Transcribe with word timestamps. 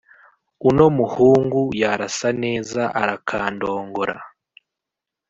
uno 0.69 0.85
muhungu 0.97 1.61
yarasa 1.81 2.29
neza 2.43 2.81
arakandongora. 3.01 4.15